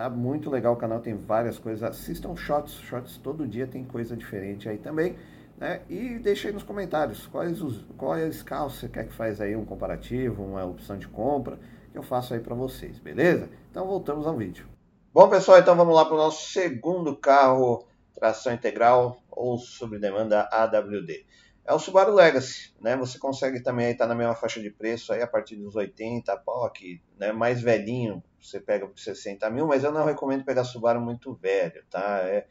Tá 0.01 0.09
muito 0.09 0.49
legal 0.49 0.73
o 0.73 0.77
canal, 0.79 0.99
tem 0.99 1.15
várias 1.15 1.59
coisas. 1.59 1.83
Assistam 1.83 2.35
shots, 2.35 2.73
shots 2.73 3.19
todo 3.19 3.47
dia 3.47 3.67
tem 3.67 3.85
coisa 3.85 4.17
diferente 4.17 4.67
aí 4.67 4.79
também, 4.79 5.15
né? 5.59 5.83
E 5.91 6.19
deixe 6.19 6.49
aí 6.49 6.55
nos 6.55 6.63
comentários 6.63 7.27
quais 7.27 7.61
os 7.61 7.85
quais 7.99 8.43
carros 8.43 8.77
você 8.77 8.89
quer 8.89 9.05
que 9.05 9.13
faz 9.13 9.43
aí 9.43 9.55
um 9.55 9.67
comparativo, 9.67 10.43
uma 10.43 10.65
opção 10.65 10.97
de 10.97 11.07
compra, 11.07 11.59
que 11.93 11.99
eu 11.99 12.03
faço 12.03 12.33
aí 12.33 12.41
para 12.41 12.55
vocês, 12.55 12.99
beleza? 12.99 13.51
Então 13.71 13.87
voltamos 13.87 14.27
ao 14.27 14.35
vídeo. 14.35 14.67
Bom, 15.13 15.29
pessoal, 15.29 15.59
então 15.59 15.77
vamos 15.77 15.95
lá 15.95 16.07
para 16.07 16.15
o 16.15 16.17
nosso 16.17 16.51
segundo 16.51 17.15
carro 17.15 17.87
tração 18.15 18.55
integral 18.55 19.23
ou 19.31 19.59
sob 19.59 19.99
demanda 19.99 20.49
AWD. 20.51 21.27
É 21.65 21.73
o 21.73 21.79
Subaru 21.79 22.13
Legacy, 22.13 22.75
né? 22.81 22.97
Você 22.97 23.19
consegue 23.19 23.61
também 23.63 23.91
estar 23.91 24.05
tá 24.05 24.09
na 24.09 24.15
mesma 24.15 24.35
faixa 24.35 24.61
de 24.61 24.71
preço 24.71 25.13
aí 25.13 25.23
a 25.23 25.27
partir 25.27 25.57
dos 25.57 25.77
80, 25.77 26.37
POC, 26.39 27.01
né? 27.19 27.33
Mais 27.33 27.61
velhinho, 27.61 28.23
você 28.41 28.59
pega 28.59 28.87
por 28.87 28.99
60 28.99 29.49
mil, 29.51 29.67
mas 29.67 29.85
eu 29.85 29.93
não 29.93 30.05
recomendo 30.05 30.45
pegar 30.45 30.65
Subaru 30.65 31.01
muito 31.01 31.35
velho, 31.35 31.85
tá? 31.91 32.21
É, 32.23 32.47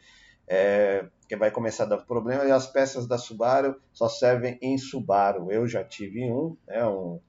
é, 0.47 1.06
que 1.27 1.35
vai 1.35 1.51
começar 1.51 1.83
a 1.83 1.88
dar 1.88 1.97
problema 1.97 2.45
e 2.45 2.51
as 2.51 2.67
peças 2.67 3.07
da 3.07 3.17
Subaru 3.17 3.79
só 3.91 4.07
servem 4.07 4.57
em 4.61 4.77
Subaru. 4.77 5.51
Eu 5.51 5.67
já 5.67 5.83
tive 5.83 6.23
um, 6.31 6.56
né? 6.67 6.85
Um 6.85 7.19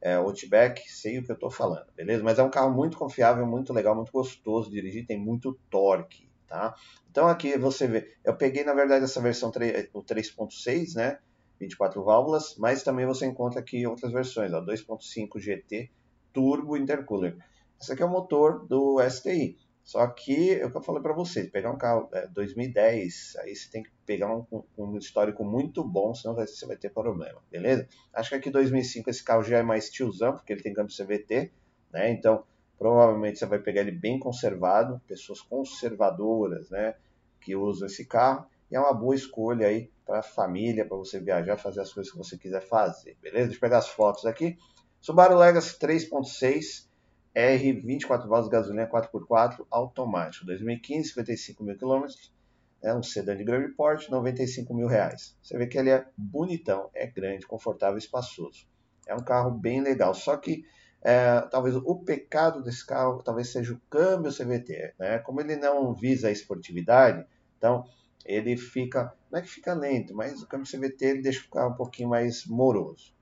é, 0.00 0.14
Outback, 0.14 0.90
sei 0.90 1.18
o 1.18 1.24
que 1.24 1.30
eu 1.30 1.34
estou 1.34 1.50
falando, 1.50 1.86
beleza? 1.94 2.22
Mas 2.22 2.38
é 2.38 2.42
um 2.42 2.50
carro 2.50 2.72
muito 2.72 2.96
confiável, 2.96 3.46
muito 3.46 3.72
legal, 3.72 3.94
muito 3.94 4.12
gostoso 4.12 4.70
de 4.70 4.76
dirigir, 4.76 5.06
tem 5.06 5.18
muito 5.18 5.58
torque, 5.68 6.30
tá? 6.48 6.74
Então 7.10 7.28
aqui 7.28 7.58
você 7.58 7.86
vê, 7.86 8.16
eu 8.24 8.34
peguei 8.34 8.64
na 8.64 8.72
verdade 8.72 9.04
essa 9.04 9.20
versão 9.20 9.50
3, 9.50 9.90
o 9.92 10.02
3.6, 10.02 10.94
né? 10.94 11.18
24 11.60 12.02
válvulas, 12.02 12.56
mas 12.58 12.82
também 12.82 13.06
você 13.06 13.26
encontra 13.26 13.60
aqui 13.60 13.86
outras 13.86 14.12
versões, 14.12 14.50
2.5 14.50 15.38
GT 15.38 15.90
Turbo 16.32 16.76
Intercooler. 16.76 17.36
Esse 17.80 17.92
aqui 17.92 18.02
é 18.02 18.06
o 18.06 18.10
motor 18.10 18.66
do 18.66 18.98
STI. 19.08 19.58
Só 19.82 20.06
que 20.06 20.52
é 20.52 20.64
o 20.64 20.70
que 20.70 20.76
eu 20.76 20.82
falei 20.82 21.02
para 21.02 21.12
vocês, 21.12 21.50
pegar 21.50 21.70
um 21.70 21.78
carro 21.78 22.08
é, 22.12 22.26
2010, 22.28 23.36
aí 23.40 23.56
você 23.56 23.70
tem 23.70 23.82
que 23.82 23.90
pegar 24.06 24.32
um, 24.32 24.44
um, 24.78 24.96
histórico 24.96 25.42
muito 25.44 25.82
bom, 25.82 26.14
senão 26.14 26.34
você 26.34 26.66
vai 26.66 26.76
ter 26.76 26.90
problema, 26.90 27.40
beleza? 27.50 27.88
Acho 28.12 28.30
que 28.30 28.34
aqui 28.36 28.50
2005 28.50 29.10
esse 29.10 29.24
carro 29.24 29.42
já 29.42 29.58
é 29.58 29.62
mais 29.62 29.90
tiozão, 29.90 30.34
porque 30.34 30.52
ele 30.52 30.62
tem 30.62 30.74
câmbio 30.74 30.94
CVT, 30.94 31.50
né? 31.92 32.10
Então 32.10 32.44
provavelmente 32.80 33.38
você 33.38 33.44
vai 33.44 33.58
pegar 33.58 33.82
ele 33.82 33.92
bem 33.92 34.18
conservado, 34.18 35.02
pessoas 35.06 35.42
conservadoras, 35.42 36.70
né, 36.70 36.94
que 37.38 37.54
usam 37.54 37.86
esse 37.86 38.06
carro, 38.06 38.46
e 38.70 38.76
é 38.76 38.80
uma 38.80 38.94
boa 38.94 39.14
escolha 39.14 39.66
aí 39.66 39.90
para 40.10 40.18
a 40.18 40.22
família, 40.24 40.84
para 40.84 40.96
você 40.96 41.20
viajar, 41.20 41.56
fazer 41.56 41.80
as 41.82 41.92
coisas 41.92 42.10
que 42.10 42.18
você 42.18 42.36
quiser 42.36 42.62
fazer, 42.62 43.16
beleza? 43.22 43.44
Deixa 43.44 43.58
eu 43.58 43.60
pegar 43.60 43.78
as 43.78 43.88
fotos 43.88 44.26
aqui. 44.26 44.58
Subaru 45.00 45.36
Legacy 45.36 45.78
3.6 45.78 46.88
R 47.32 47.72
24 47.74 48.28
válvulas 48.28 48.50
gasolina 48.50 48.88
4x4 48.88 49.64
automático, 49.70 50.44
2015, 50.46 51.10
55 51.10 51.62
mil 51.62 51.78
quilômetros, 51.78 52.34
é 52.82 52.92
um 52.92 53.04
sedã 53.04 53.36
de 53.36 53.44
grande 53.44 53.68
porte, 53.68 54.10
95 54.10 54.74
mil 54.74 54.88
reais. 54.88 55.38
Você 55.40 55.56
vê 55.56 55.68
que 55.68 55.78
ele 55.78 55.90
é 55.90 56.04
bonitão, 56.16 56.90
é 56.92 57.06
grande, 57.06 57.46
confortável, 57.46 57.96
espaçoso. 57.96 58.66
É 59.06 59.14
um 59.14 59.22
carro 59.22 59.52
bem 59.52 59.80
legal, 59.80 60.12
só 60.12 60.36
que 60.36 60.64
é, 61.02 61.40
talvez 61.52 61.76
o 61.76 61.94
pecado 62.00 62.64
desse 62.64 62.84
carro 62.84 63.22
talvez 63.22 63.52
seja 63.52 63.74
o 63.74 63.80
câmbio 63.88 64.32
CVT, 64.32 64.94
né? 64.98 65.18
Como 65.20 65.40
ele 65.40 65.54
não 65.54 65.94
visa 65.94 66.26
a 66.26 66.32
esportividade, 66.32 67.24
então 67.56 67.84
ele 68.24 68.56
fica, 68.56 69.14
não 69.30 69.38
é 69.38 69.42
que 69.42 69.48
fica 69.48 69.74
lento, 69.74 70.14
mas 70.14 70.42
o 70.42 70.46
câmbio 70.46 70.70
CVT 70.70 71.04
ele 71.04 71.22
deixa 71.22 71.44
o 71.46 71.50
carro 71.50 71.72
um 71.72 71.76
pouquinho 71.76 72.08
mais 72.08 72.46
moroso. 72.46 73.12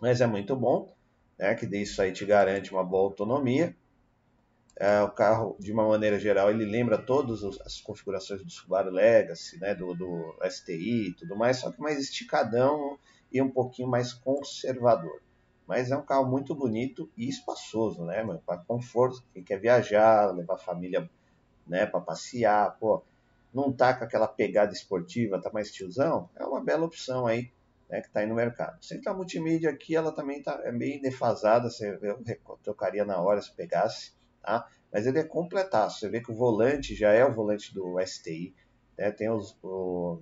Mas 0.00 0.20
é 0.20 0.26
muito 0.26 0.56
bom, 0.56 0.94
né? 1.38 1.54
Que 1.54 1.66
isso 1.76 2.00
aí 2.02 2.12
te 2.12 2.24
garante 2.24 2.72
uma 2.72 2.84
boa 2.84 3.04
autonomia. 3.04 3.76
É, 4.76 5.02
o 5.02 5.10
carro, 5.10 5.56
de 5.60 5.70
uma 5.70 5.86
maneira 5.86 6.18
geral, 6.18 6.50
ele 6.50 6.64
lembra 6.64 6.98
todas 6.98 7.44
as 7.60 7.80
configurações 7.80 8.42
do 8.42 8.50
Subaru 8.50 8.90
Legacy, 8.90 9.56
né, 9.60 9.72
do, 9.72 9.94
do 9.94 10.34
STI 10.50 11.10
e 11.10 11.14
tudo 11.14 11.36
mais, 11.36 11.58
só 11.58 11.70
que 11.70 11.80
mais 11.80 12.00
esticadão 12.00 12.98
e 13.32 13.40
um 13.40 13.48
pouquinho 13.48 13.88
mais 13.88 14.12
conservador. 14.12 15.22
Mas 15.64 15.92
é 15.92 15.96
um 15.96 16.04
carro 16.04 16.28
muito 16.28 16.56
bonito 16.56 17.08
e 17.16 17.28
espaçoso, 17.28 18.04
né, 18.04 18.24
Para 18.44 18.58
conforto, 18.58 19.22
quem 19.32 19.44
quer 19.44 19.60
viajar, 19.60 20.34
levar 20.34 20.54
a 20.54 20.58
família, 20.58 21.08
né, 21.64 21.86
para 21.86 22.00
passear, 22.00 22.76
pô, 22.76 23.04
não 23.54 23.72
tá 23.72 23.94
com 23.94 24.04
aquela 24.04 24.26
pegada 24.26 24.72
esportiva, 24.72 25.40
tá 25.40 25.50
mais 25.52 25.70
tiozão, 25.70 26.28
é 26.34 26.44
uma 26.44 26.62
bela 26.62 26.84
opção 26.84 27.26
aí, 27.26 27.50
né, 27.88 28.00
que 28.00 28.08
está 28.08 28.20
aí 28.20 28.26
no 28.26 28.34
mercado. 28.34 28.84
Central 28.84 29.16
multimídia 29.16 29.70
aqui, 29.70 29.94
ela 29.94 30.10
também 30.10 30.42
tá, 30.42 30.60
é 30.64 30.72
meio 30.72 31.00
defasada, 31.00 31.70
você, 31.70 31.98
eu 32.02 32.18
trocaria 32.62 33.04
na 33.04 33.20
hora 33.20 33.40
se 33.40 33.54
pegasse, 33.54 34.12
tá? 34.42 34.68
Mas 34.92 35.06
ele 35.06 35.18
é 35.18 35.24
completaço. 35.24 36.00
Você 36.00 36.08
vê 36.08 36.20
que 36.20 36.30
o 36.30 36.34
volante 36.34 36.94
já 36.94 37.12
é 37.12 37.24
o 37.24 37.34
volante 37.34 37.74
do 37.74 37.96
STI, 38.04 38.54
né? 38.96 39.10
tem 39.10 39.30
os, 39.30 39.56
o 39.62 40.20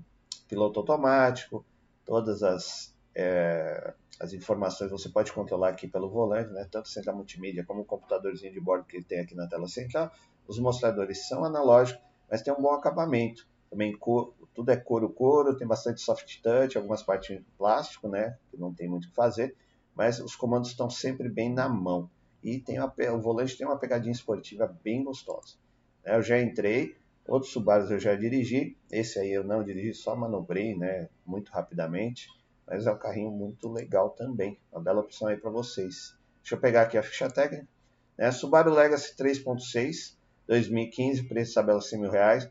piloto 0.48 0.80
automático, 0.80 1.64
todas 2.04 2.42
as, 2.42 2.94
é, 3.14 3.94
as 4.18 4.32
informações 4.32 4.90
você 4.90 5.08
pode 5.08 5.32
controlar 5.32 5.68
aqui 5.68 5.86
pelo 5.86 6.08
volante, 6.08 6.50
né? 6.52 6.66
tanto 6.70 6.88
central 6.88 7.16
multimídia 7.16 7.64
como 7.64 7.82
o 7.82 7.84
computadorzinho 7.84 8.52
de 8.52 8.60
bordo 8.60 8.84
que 8.84 8.96
ele 8.96 9.04
tem 9.04 9.20
aqui 9.20 9.34
na 9.34 9.46
tela 9.46 9.68
central. 9.68 10.10
Os 10.46 10.58
mostradores 10.58 11.28
são 11.28 11.44
analógicos, 11.44 12.02
mas 12.32 12.40
tem 12.40 12.50
um 12.50 12.62
bom 12.62 12.72
acabamento. 12.72 13.46
Também 13.68 13.94
cor, 13.94 14.32
tudo 14.54 14.70
é 14.70 14.76
couro-couro, 14.76 15.54
tem 15.54 15.68
bastante 15.68 16.00
soft 16.00 16.40
touch, 16.40 16.78
algumas 16.78 17.02
partes 17.02 17.36
de 17.36 17.44
plástico, 17.58 18.08
né? 18.08 18.38
que 18.50 18.56
não 18.56 18.72
tem 18.72 18.88
muito 18.88 19.04
o 19.04 19.08
que 19.10 19.14
fazer, 19.14 19.54
mas 19.94 20.18
os 20.18 20.34
comandos 20.34 20.70
estão 20.70 20.88
sempre 20.88 21.28
bem 21.28 21.52
na 21.52 21.68
mão 21.68 22.08
e 22.42 22.58
tem 22.58 22.78
uma, 22.78 22.90
o 23.14 23.20
volante 23.20 23.56
tem 23.58 23.66
uma 23.66 23.78
pegadinha 23.78 24.12
esportiva 24.12 24.74
bem 24.82 25.04
gostosa. 25.04 25.56
Eu 26.02 26.22
já 26.22 26.40
entrei, 26.40 26.96
outros 27.28 27.52
Subarus 27.52 27.90
eu 27.90 28.00
já 28.00 28.14
dirigi, 28.14 28.78
esse 28.90 29.18
aí 29.18 29.30
eu 29.30 29.44
não 29.44 29.62
dirigi, 29.62 29.92
só 29.92 30.16
manobrei 30.16 30.74
né, 30.74 31.10
muito 31.26 31.52
rapidamente, 31.52 32.30
mas 32.66 32.86
é 32.86 32.92
um 32.92 32.98
carrinho 32.98 33.30
muito 33.30 33.70
legal 33.70 34.08
também, 34.08 34.58
uma 34.72 34.80
bela 34.80 35.02
opção 35.02 35.28
aí 35.28 35.36
para 35.36 35.50
vocês. 35.50 36.16
Deixa 36.40 36.54
eu 36.54 36.60
pegar 36.60 36.82
aqui 36.82 36.96
a 36.96 37.02
ficha 37.02 37.28
técnica. 37.30 37.68
Né? 38.16 38.32
Subaru 38.32 38.72
Legacy 38.72 39.14
3.6, 39.16 40.16
2015, 40.46 41.24
preço 41.24 41.54
tabela 41.54 41.80
100 41.80 42.00
mil 42.00 42.10
reais. 42.10 42.48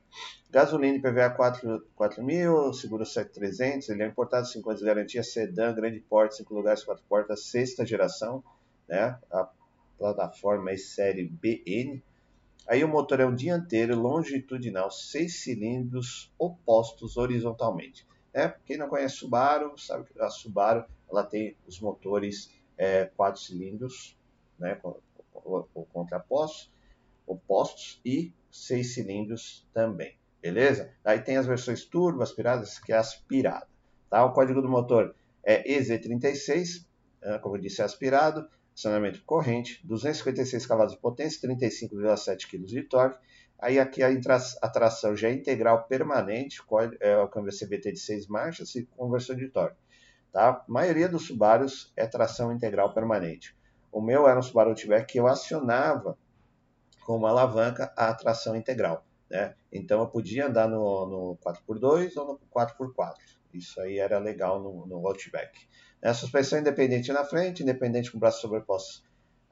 Gasolina 0.50 0.98
e 0.98 1.02
PVA 1.02 1.30
4, 1.30 1.86
4 1.96 2.24
mil, 2.24 2.74
seguro 2.74 3.06
7300, 3.06 3.90
ele 3.90 4.04
é 4.04 4.08
importado 4.08 4.46
50 4.46 4.80
de 4.80 4.86
garantia, 4.86 5.24
sedã, 5.24 5.74
grande 5.74 6.00
porte, 6.02 6.36
5 6.38 6.54
lugares, 6.54 6.84
4 6.84 7.04
portas, 7.08 7.46
sexta 7.46 7.86
geração, 7.86 8.44
né? 8.88 9.18
A 9.32 9.48
plataforma 9.98 10.72
é 10.72 10.78
série 10.78 11.26
BN. 11.26 12.04
Aí 12.68 12.84
o 12.84 12.88
motor 12.88 13.20
é 13.20 13.26
um 13.26 13.36
dianteiro 13.36 14.00
longitudinal, 14.00 14.92
seis 14.92 15.42
cilindros 15.42 16.32
opostos 16.38 17.18
horizontalmente. 17.18 18.06
É, 18.34 18.54
quem 18.66 18.78
não 18.78 18.88
conhece 18.88 19.16
Subaru, 19.16 19.78
sabe 19.78 20.06
que 20.06 20.22
a 20.22 20.30
Subaru 20.30 20.86
ela 21.10 21.24
tem 21.24 21.56
os 21.68 21.80
motores 21.80 22.50
é, 22.78 23.06
quatro 23.06 23.42
cilindros, 23.42 24.18
né, 24.58 24.80
contrapostos, 25.94 26.72
opostos 27.26 28.02
e 28.06 28.34
seis 28.52 28.94
cilindros 28.94 29.68
também, 29.74 30.18
beleza? 30.42 30.92
Aí 31.04 31.20
tem 31.20 31.38
as 31.38 31.46
versões 31.46 31.86
turbo, 31.86 32.22
aspiradas, 32.22 32.80
que 32.80 32.92
é 32.92 32.98
aspirada. 32.98 33.68
Tá? 34.10 34.26
O 34.26 34.34
código 34.34 34.62
do 34.62 34.70
motor 34.70 35.16
é 35.44 35.64
EZ36, 35.72 36.86
né, 37.22 37.40
como 37.40 37.56
eu 37.56 37.62
disse, 37.62 37.82
é 37.82 37.86
aspirado 37.86 38.48
acionamento 38.76 39.22
corrente, 39.26 39.80
256 39.86 40.66
cavalos 40.66 40.94
de 40.94 41.00
potência, 41.00 41.48
35,7 41.48 42.50
kg 42.50 42.66
de 42.66 42.84
torque. 42.84 43.20
Aí 43.60 43.80
aqui 43.80 44.02
a, 44.02 44.70
tração 44.70 45.16
já 45.16 45.30
é 45.30 45.34
integral 45.34 45.84
permanente, 45.84 46.62
é 47.00 47.18
o 47.18 47.28
câmbio 47.28 47.52
CVT 47.52 47.92
de 47.92 48.00
6 48.00 48.28
marchas 48.28 48.74
e 48.76 48.86
conversão 48.98 49.36
de 49.36 49.48
torque. 49.50 49.78
Tá? 50.32 50.50
A 50.50 50.64
maioria 50.68 51.08
dos 51.08 51.28
Subarus 51.28 51.92
é 51.96 52.08
tração 52.08 52.52
integral 52.52 52.94
permanente. 52.94 53.56
O 53.92 54.02
meu 54.02 54.28
era 54.28 54.40
um 54.40 54.42
Subaru 54.42 54.70
Outback 54.70 55.12
que 55.12 55.20
eu 55.20 55.28
acionava 55.28 56.18
com 57.06 57.18
uma 57.18 57.30
alavanca 57.30 57.92
a 57.96 58.14
tração 58.14 58.56
integral. 58.56 59.06
Né? 59.30 59.56
Então 59.72 60.02
eu 60.02 60.08
podia 60.08 60.48
andar 60.48 60.68
no, 60.68 61.06
no 61.06 61.38
4x2 61.38 62.18
ou 62.18 62.28
no 62.28 62.40
4x4. 62.54 63.16
Isso 63.54 63.80
aí 63.82 63.98
era 64.00 64.18
legal 64.20 64.62
no, 64.62 64.86
no 64.86 65.08
Outback. 65.08 65.68
É, 66.02 66.14
suspensão 66.14 66.60
independente 66.60 67.12
na 67.14 67.24
frente, 67.24 67.64
independente 67.64 68.12
com 68.12 68.20
braços 68.20 68.42
sobrepostos 68.42 69.04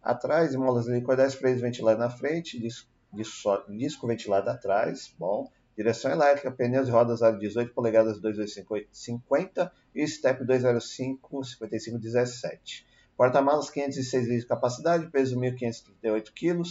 atrás, 0.02 0.56
molas 0.56 0.88
helicoidais, 0.88 1.36
freios 1.36 1.62
ventilados 1.62 2.00
na 2.00 2.10
frente, 2.10 2.60
disco, 2.60 2.90
disco, 3.14 3.64
disco, 3.70 4.08
ventilado 4.08 4.50
atrás, 4.50 5.14
bom. 5.18 5.50
Direção 5.78 6.12
elétrica, 6.12 6.52
pneus 6.52 6.90
e 6.90 6.92
rodas 6.92 7.22
aro 7.22 7.40
18 7.40 7.74
polegadas 7.74 8.20
2250 8.20 9.72
e 9.96 10.06
step 10.06 10.44
205 10.44 11.44
55 11.44 11.98
17. 11.98 12.86
Porta-malas 13.16 13.70
506 13.70 14.24
litros 14.24 14.42
de 14.42 14.48
capacidade, 14.48 15.10
peso 15.10 15.40
1.538 15.40 16.32
kg, 16.34 16.64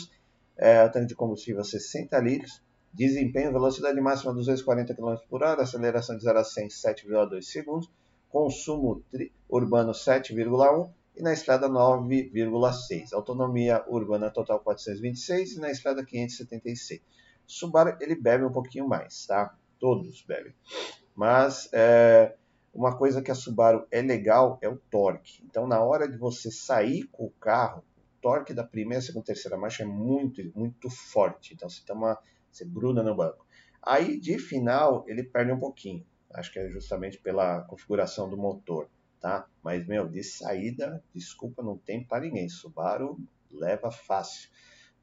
é, 0.58 0.88
tanque 0.88 1.06
de 1.06 1.14
combustível 1.14 1.62
60 1.62 2.18
litros, 2.18 2.60
desempenho, 2.92 3.52
velocidade 3.52 4.00
máxima 4.00 4.34
240 4.34 4.94
km 4.94 5.16
por 5.30 5.42
hora, 5.42 5.62
aceleração 5.62 6.16
de 6.16 6.24
0 6.24 6.38
a 6.38 6.44
100 6.44 6.68
7,2 6.68 7.42
segundos, 7.42 7.90
consumo 8.28 9.02
urbano 9.48 9.92
7,1 9.92 10.90
e 11.16 11.22
na 11.22 11.32
estrada 11.32 11.68
9,6. 11.68 13.12
Autonomia 13.12 13.84
urbana 13.88 14.30
total 14.30 14.60
426 14.60 15.52
e 15.52 15.60
na 15.60 15.70
estrada 15.70 16.04
576. 16.04 17.00
Subaru 17.46 17.96
ele 18.00 18.14
bebe 18.14 18.44
um 18.44 18.52
pouquinho 18.52 18.86
mais, 18.86 19.26
tá? 19.26 19.54
Todos 19.80 20.22
bebem. 20.22 20.52
Mas 21.14 21.68
é, 21.72 22.34
uma 22.74 22.96
coisa 22.96 23.22
que 23.22 23.30
a 23.30 23.34
Subaru 23.34 23.86
é 23.90 24.02
legal 24.02 24.58
é 24.60 24.68
o 24.68 24.76
torque. 24.76 25.42
Então 25.48 25.66
na 25.66 25.80
hora 25.80 26.08
de 26.08 26.16
você 26.16 26.50
sair 26.50 27.04
com 27.10 27.24
o 27.24 27.32
carro, 27.40 27.82
torque 28.20 28.54
da 28.54 28.64
primeira, 28.64 29.02
segunda, 29.02 29.26
terceira 29.26 29.56
marcha 29.56 29.82
é 29.82 29.86
muito, 29.86 30.42
muito 30.54 30.90
forte. 30.90 31.54
Então 31.54 31.68
você 31.68 31.82
toma, 31.84 32.18
você 32.50 32.64
gruda 32.64 33.02
no 33.02 33.14
banco. 33.14 33.46
Aí 33.82 34.18
de 34.18 34.38
final 34.38 35.04
ele 35.06 35.22
perde 35.22 35.52
um 35.52 35.58
pouquinho. 35.58 36.04
Acho 36.32 36.52
que 36.52 36.58
é 36.58 36.68
justamente 36.68 37.18
pela 37.18 37.62
configuração 37.62 38.28
do 38.28 38.36
motor, 38.36 38.88
tá? 39.18 39.48
Mas, 39.62 39.86
meu, 39.86 40.06
de 40.06 40.22
saída, 40.22 41.02
desculpa, 41.14 41.62
não 41.62 41.76
tem 41.78 42.04
para 42.04 42.24
ninguém. 42.24 42.48
Subaru 42.48 43.18
leva 43.50 43.90
fácil. 43.90 44.50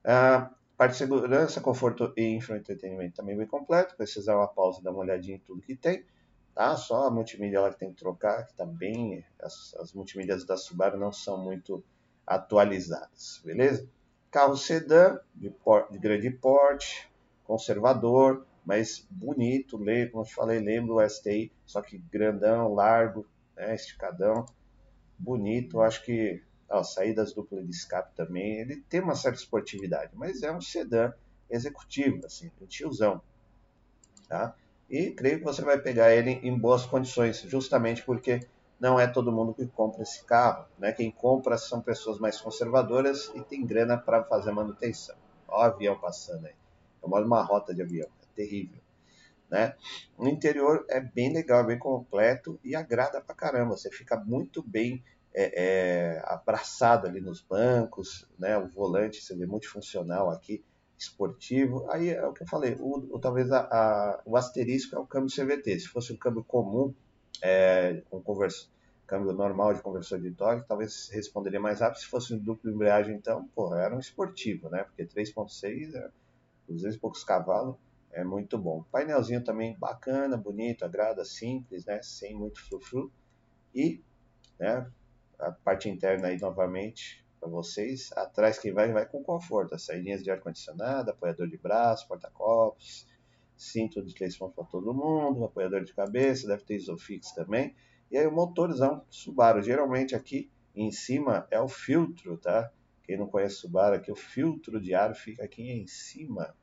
Ah, 0.03 0.51
parte 0.77 0.91
de 0.91 0.97
segurança, 0.99 1.59
conforto 1.61 2.13
e 2.15 2.35
infoentretenimento 2.35 3.15
também 3.15 3.35
bem 3.35 3.47
completo. 3.47 3.95
Precisar 3.95 4.35
uma 4.35 4.47
pausa 4.47 4.83
dar 4.83 4.91
uma 4.91 4.99
olhadinha 4.99 5.37
em 5.37 5.39
tudo 5.39 5.61
que 5.61 5.75
tem. 5.75 6.05
Tá? 6.53 6.75
Só 6.77 7.07
a 7.07 7.11
multimídia 7.11 7.57
ela 7.57 7.71
que 7.71 7.79
tem 7.79 7.89
que 7.89 7.97
trocar, 7.97 8.45
que 8.45 8.51
está 8.51 8.65
bem. 8.65 9.25
As, 9.41 9.73
as 9.79 9.93
multimídias 9.93 10.45
da 10.45 10.55
Subaru 10.55 10.99
não 10.99 11.11
são 11.11 11.43
muito 11.43 11.83
atualizadas, 12.25 13.41
beleza? 13.43 13.87
Carro 14.31 14.57
sedã, 14.57 15.19
de, 15.33 15.49
por, 15.49 15.87
de 15.91 15.97
grande 15.97 16.29
porte, 16.29 17.09
conservador, 17.45 18.45
mas 18.65 19.05
bonito, 19.09 19.77
como 19.77 19.89
eu 19.89 20.23
te 20.23 20.33
falei, 20.33 20.59
lembro 20.59 20.95
o 20.95 21.09
STI, 21.09 21.51
só 21.65 21.81
que 21.81 21.97
grandão, 21.97 22.73
largo, 22.73 23.25
né, 23.55 23.75
esticadão, 23.75 24.45
bonito, 25.17 25.81
acho 25.81 26.03
que 26.03 26.41
ó, 26.69 26.83
saídas 26.83 27.33
duplas 27.33 27.63
de 27.63 27.71
escape 27.71 28.15
também, 28.15 28.59
ele 28.59 28.77
tem 28.89 28.99
uma 28.99 29.15
certa 29.15 29.39
esportividade, 29.39 30.11
mas 30.15 30.41
é 30.41 30.51
um 30.51 30.61
sedã 30.61 31.13
executivo, 31.49 32.25
assim, 32.25 32.51
um 32.59 32.65
tiozão, 32.65 33.21
tá? 34.27 34.55
E 34.89 35.11
creio 35.11 35.39
que 35.39 35.43
você 35.43 35.61
vai 35.61 35.79
pegar 35.79 36.13
ele 36.13 36.31
em 36.43 36.57
boas 36.57 36.85
condições, 36.85 37.41
justamente 37.41 38.03
porque 38.03 38.41
não 38.79 38.99
é 38.99 39.07
todo 39.07 39.31
mundo 39.31 39.53
que 39.53 39.65
compra 39.67 40.03
esse 40.03 40.23
carro, 40.25 40.65
né? 40.77 40.91
Quem 40.91 41.09
compra 41.09 41.57
são 41.57 41.81
pessoas 41.81 42.19
mais 42.19 42.39
conservadoras 42.39 43.31
e 43.33 43.41
tem 43.41 43.65
grana 43.65 43.97
para 43.97 44.23
fazer 44.23 44.51
manutenção. 44.51 45.15
Olha 45.47 45.71
o 45.71 45.73
avião 45.73 45.99
passando 45.99 46.45
aí. 46.45 46.55
Eu 47.01 47.09
moro 47.09 47.23
numa 47.23 47.41
rota 47.41 47.73
de 47.73 47.81
avião 47.81 48.09
terrível. 48.35 48.81
Né? 49.49 49.75
O 50.17 50.27
interior 50.27 50.85
é 50.89 50.99
bem 50.99 51.31
legal, 51.31 51.61
é 51.61 51.67
bem 51.67 51.79
completo 51.79 52.59
e 52.63 52.75
agrada 52.75 53.21
pra 53.21 53.35
caramba. 53.35 53.77
Você 53.77 53.89
fica 53.89 54.17
muito 54.17 54.61
bem 54.61 55.03
é, 55.33 56.15
é, 56.15 56.23
abraçado 56.25 57.07
ali 57.07 57.21
nos 57.21 57.41
bancos, 57.41 58.27
né? 58.39 58.57
O 58.57 58.67
volante 58.67 59.21
você 59.21 59.35
vê 59.35 59.45
multifuncional 59.45 60.29
aqui, 60.29 60.63
esportivo. 60.97 61.85
Aí 61.91 62.09
é 62.09 62.25
o 62.25 62.33
que 62.33 62.43
eu 62.43 62.47
falei, 62.47 62.75
o, 62.79 63.15
o 63.15 63.19
talvez 63.19 63.51
a, 63.51 63.59
a, 63.59 64.21
o 64.25 64.35
asterisco 64.35 64.95
é 64.95 64.99
o 64.99 65.05
câmbio 65.05 65.33
CVT. 65.33 65.79
Se 65.81 65.87
fosse 65.87 66.11
um 66.11 66.17
câmbio 66.17 66.43
comum, 66.43 66.93
é, 67.41 68.01
com 68.09 68.21
conversa, 68.21 68.67
câmbio 69.07 69.33
normal 69.33 69.73
de 69.73 69.81
conversor 69.81 70.19
de 70.19 70.31
torque, 70.31 70.67
talvez 70.67 71.09
responderia 71.09 71.59
mais 71.59 71.79
rápido. 71.79 71.99
Se 71.99 72.07
fosse 72.07 72.33
um 72.33 72.37
duplo 72.39 72.71
embreagem, 72.71 73.15
então, 73.15 73.47
porra, 73.49 73.81
era 73.81 73.95
um 73.95 73.99
esportivo, 73.99 74.69
né? 74.69 74.83
Porque 74.83 75.05
3.6 75.05 75.95
é 75.95 76.09
200 76.67 76.95
e 76.95 76.99
poucos 76.99 77.23
cavalos 77.23 77.75
é 78.15 78.23
muito 78.23 78.57
bom. 78.57 78.83
Painelzinho 78.91 79.43
também 79.43 79.77
bacana, 79.77 80.37
bonito, 80.37 80.85
agrada, 80.85 81.25
simples, 81.25 81.85
né? 81.85 82.01
Sem 82.01 82.33
muito 82.33 82.65
frufru. 82.65 83.11
E 83.73 84.01
né, 84.57 84.89
a 85.37 85.51
parte 85.51 85.89
interna 85.89 86.29
aí 86.29 86.39
novamente, 86.39 87.25
para 87.39 87.49
vocês. 87.49 88.11
Atrás 88.15 88.57
quem 88.57 88.71
vai, 88.71 88.91
vai 88.91 89.05
com 89.05 89.21
conforto. 89.21 89.75
As 89.75 89.83
saídas 89.83 90.23
de 90.23 90.31
ar-condicionado, 90.31 91.11
apoiador 91.11 91.47
de 91.47 91.57
braço, 91.57 92.07
porta-copos, 92.07 93.05
cinto 93.57 94.03
de 94.03 94.13
pontos 94.37 94.55
para 94.55 94.63
todo 94.65 94.93
mundo, 94.93 95.43
apoiador 95.43 95.83
de 95.83 95.93
cabeça, 95.93 96.47
deve 96.47 96.63
ter 96.63 96.75
Isofix 96.75 97.31
também. 97.33 97.75
E 98.11 98.17
aí 98.17 98.27
o 98.27 98.31
motorzão 98.31 99.03
Subaru. 99.09 99.61
Geralmente 99.61 100.15
aqui 100.15 100.49
em 100.75 100.91
cima 100.91 101.47
é 101.49 101.59
o 101.59 101.67
filtro, 101.67 102.37
tá? 102.37 102.71
Quem 103.03 103.17
não 103.17 103.27
conhece 103.27 103.55
Subaru 103.55 103.95
aqui, 103.95 104.11
o 104.11 104.15
filtro 104.15 104.79
de 104.79 104.93
ar 104.93 105.15
fica 105.15 105.43
aqui 105.43 105.71
em 105.71 105.87
cima. 105.87 106.55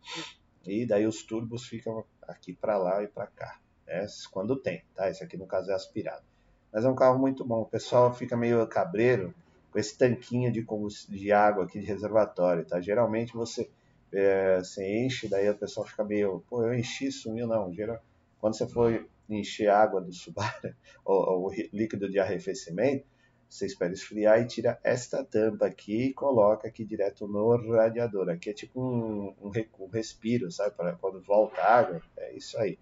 E 0.64 0.86
daí 0.86 1.06
os 1.06 1.22
turbos 1.22 1.66
ficam 1.66 2.04
aqui 2.22 2.52
para 2.52 2.76
lá 2.78 3.02
e 3.02 3.08
para 3.08 3.26
cá. 3.26 3.60
Né? 3.86 4.06
Quando 4.30 4.56
tem, 4.56 4.84
tá? 4.94 5.08
Esse 5.10 5.22
aqui 5.24 5.36
no 5.36 5.46
caso 5.46 5.70
é 5.70 5.74
aspirado. 5.74 6.24
Mas 6.72 6.84
é 6.84 6.88
um 6.88 6.94
carro 6.94 7.18
muito 7.18 7.44
bom. 7.44 7.60
O 7.62 7.66
pessoal 7.66 8.14
fica 8.14 8.36
meio 8.36 8.66
cabreiro 8.66 9.34
com 9.70 9.78
esse 9.78 9.96
tanquinho 9.96 10.52
de, 10.52 10.64
de 11.08 11.32
água 11.32 11.64
aqui 11.64 11.80
de 11.80 11.86
reservatório, 11.86 12.64
tá? 12.64 12.80
Geralmente 12.80 13.34
você, 13.34 13.70
é, 14.12 14.58
você 14.58 15.04
enche, 15.04 15.28
daí 15.28 15.48
o 15.48 15.56
pessoal 15.56 15.86
fica 15.86 16.04
meio, 16.04 16.44
pô, 16.48 16.62
eu 16.64 16.74
enchi, 16.74 17.10
sumiu, 17.10 17.46
não. 17.46 17.72
Geral, 17.72 18.02
quando 18.38 18.56
você 18.56 18.66
for 18.68 19.06
encher 19.28 19.68
água 19.68 20.00
do 20.00 20.12
Subaru, 20.12 20.74
ou, 21.04 21.44
ou 21.44 21.52
líquido 21.72 22.10
de 22.10 22.18
arrefecimento, 22.18 23.06
você 23.48 23.66
espera 23.66 23.92
esfriar 23.92 24.40
e 24.40 24.46
tira 24.46 24.78
esta 24.82 25.22
tampa 25.22 25.66
aqui 25.66 26.06
e 26.06 26.14
coloca 26.14 26.66
aqui 26.66 26.84
direto 26.84 27.26
no 27.28 27.72
radiador. 27.72 28.30
Aqui 28.30 28.50
é 28.50 28.54
tipo 28.54 28.80
um, 28.80 29.34
um, 29.42 29.52
um 29.78 29.88
respiro, 29.88 30.50
sabe? 30.50 30.74
Para 30.74 30.94
quando 30.94 31.20
volta 31.20 31.60
a 31.60 31.78
água, 31.78 32.00
é 32.16 32.34
isso 32.34 32.58
aí. 32.58 32.78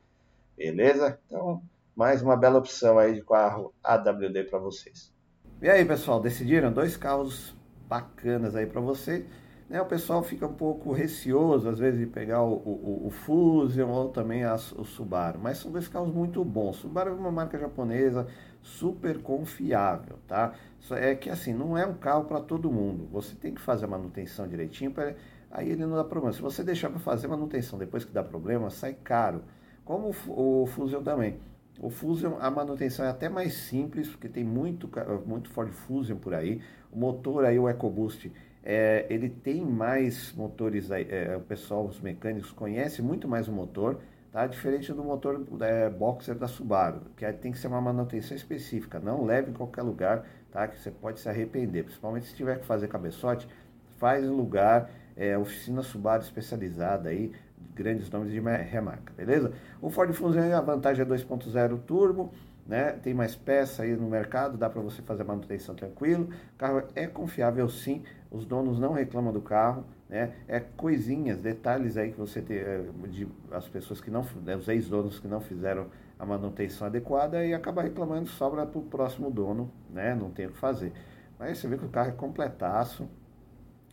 Beleza? 0.57 1.19
Então, 1.27 1.61
mais 1.97 2.23
uma 2.23 2.37
bela 2.37 2.59
opção 2.59 2.99
aí 2.99 3.15
de 3.15 3.25
carro 3.25 3.75
AWD 3.83 4.45
para 4.45 4.61
vocês. 4.61 5.13
E 5.61 5.69
aí, 5.69 5.85
pessoal, 5.85 6.21
decidiram 6.21 6.73
dois 6.73 6.97
carros 6.97 7.55
bacanas 7.89 8.55
aí 8.55 8.67
para 8.67 8.81
você. 8.81 9.27
Né, 9.71 9.81
o 9.81 9.87
pessoal 9.87 10.21
fica 10.21 10.49
um 10.49 10.53
pouco 10.53 10.93
receoso, 10.93 11.69
às 11.69 11.79
vezes, 11.79 12.01
de 12.01 12.07
pegar 12.07 12.43
o, 12.43 12.55
o, 12.55 13.07
o 13.07 13.11
Fusion 13.11 13.89
ou 13.89 14.09
também 14.09 14.43
a, 14.43 14.57
o 14.57 14.85
Subaru, 14.85 15.39
mas 15.41 15.59
são 15.59 15.71
dois 15.71 15.87
carros 15.87 16.13
muito 16.13 16.45
bons. 16.45 16.79
Subaru 16.79 17.11
é 17.11 17.15
uma 17.15 17.31
marca 17.31 17.57
japonesa 17.57 18.27
super 18.61 19.23
confiável, 19.23 20.19
tá? 20.27 20.55
É 20.91 21.15
que 21.15 21.31
assim, 21.31 21.55
não 21.55 21.79
é 21.79 21.87
um 21.87 21.95
carro 21.95 22.25
para 22.25 22.41
todo 22.41 22.69
mundo. 22.69 23.07
Você 23.13 23.37
tem 23.37 23.55
que 23.55 23.61
fazer 23.61 23.85
a 23.85 23.89
manutenção 23.89 24.49
direitinho, 24.49 24.91
pra, 24.91 25.15
aí 25.53 25.71
ele 25.71 25.87
não 25.87 25.95
dá 25.95 26.03
problema. 26.03 26.33
Se 26.33 26.43
você 26.43 26.65
deixar 26.65 26.91
para 26.91 26.99
fazer 26.99 27.29
manutenção 27.29 27.79
depois 27.79 28.05
que 28.05 28.11
dá 28.11 28.25
problema, 28.25 28.71
sai 28.71 28.95
caro. 28.95 29.45
Como 29.85 30.13
o, 30.27 30.63
o 30.63 30.67
Fusion 30.67 31.01
também. 31.05 31.39
O 31.79 31.91
Fusion, 31.91 32.39
a 32.41 32.51
manutenção 32.51 33.07
é 33.07 33.09
até 33.09 33.29
mais 33.29 33.55
simples, 33.55 34.09
porque 34.09 34.29
tem 34.29 34.43
muito, 34.43 34.91
muito 35.25 35.49
Ford 35.49 35.71
Fusion 35.71 36.17
por 36.17 36.35
aí. 36.35 36.61
O 36.91 36.99
motor 36.99 37.45
aí, 37.45 37.57
o 37.57 37.69
EcoBoost, 37.69 38.33
é, 38.63 39.07
ele 39.09 39.29
tem 39.29 39.65
mais 39.65 40.33
motores, 40.35 40.91
é, 40.91 41.37
o 41.37 41.41
pessoal, 41.41 41.87
os 41.87 42.01
mecânicos 42.01 42.53
conhecem 42.53 43.05
muito 43.05 43.27
mais 43.27 43.49
o 43.49 43.53
motor, 43.53 44.01
tá? 44.31 44.47
Diferente 44.47 44.93
do 44.93 45.03
motor 45.03 45.47
é, 45.61 45.89
Boxer 45.89 46.35
da 46.35 46.47
Subaru, 46.47 47.03
que 47.17 47.31
tem 47.35 47.53
que 47.53 47.59
ser 47.59 47.69
uma 47.69 47.81
manutenção 47.81 48.37
específica, 48.37 49.01
não 49.01 49.25
leve 49.25 49.51
em 49.51 49.55
qualquer 49.55 49.83
lugar, 49.83 50.27
tá? 50.53 50.69
Que 50.69 50.79
você 50.79 50.91
pode 50.91 51.21
se 51.21 51.29
arrepender, 51.29 51.85
principalmente 51.85 52.27
se 52.27 52.35
tiver 52.35 52.59
que 52.59 52.67
fazer 52.67 52.89
cabeçote, 52.89 53.49
faz 53.97 54.25
em 54.25 54.29
lugar, 54.29 54.91
é, 55.17 55.37
oficina 55.39 55.83
Subaru 55.83 56.23
especializada 56.23 57.09
aí, 57.09 57.33
grandes 57.75 58.11
nomes 58.11 58.31
de 58.31 58.41
remarca, 58.41 59.13
beleza? 59.17 59.53
O 59.81 59.89
Ford 59.91 60.13
Fusion, 60.13 60.53
a 60.55 60.61
vantagem 60.61 61.03
é 61.03 61.09
2.0 61.09 61.79
turbo, 61.87 62.33
né? 62.71 62.93
Tem 62.93 63.13
mais 63.13 63.35
peça 63.35 63.83
aí 63.83 63.97
no 63.97 64.09
mercado, 64.09 64.57
dá 64.57 64.71
para 64.71 64.81
você 64.81 65.03
fazer 65.03 65.25
manutenção 65.25 65.75
tranquilo. 65.75 66.29
O 66.55 66.57
carro 66.57 66.85
é 66.95 67.05
confiável 67.09 67.69
sim, 67.69 68.05
os 68.31 68.47
donos 68.47 68.79
não 68.79 68.93
reclamam 68.93 69.33
do 69.33 69.41
carro, 69.41 69.85
né? 70.09 70.33
É 70.47 70.61
coisinhas, 70.61 71.41
detalhes 71.41 71.97
aí 71.97 72.13
que 72.13 72.19
você 72.19 72.41
tem, 72.41 72.59
eh, 72.59 72.85
de 73.09 73.27
as 73.51 73.67
pessoas 73.67 74.01
que 74.01 74.09
não, 74.09 74.25
né, 74.45 74.55
os 74.55 74.69
ex-donos 74.69 75.19
que 75.19 75.27
não 75.27 75.41
fizeram 75.41 75.89
a 76.17 76.25
manutenção 76.25 76.87
adequada 76.87 77.45
e 77.45 77.53
acaba 77.53 77.83
reclamando, 77.83 78.29
sobra 78.29 78.65
para 78.65 78.79
o 78.79 78.83
próximo 78.83 79.33
dono, 79.33 79.69
né? 79.93 80.15
Não 80.15 80.31
tem 80.31 80.47
o 80.47 80.53
que 80.53 80.59
fazer. 80.59 80.93
Mas 81.41 81.59
você 81.59 81.67
vê 81.67 81.77
que 81.77 81.85
o 81.85 81.89
carro 81.89 82.11
é 82.11 82.13
completaço, 82.13 83.09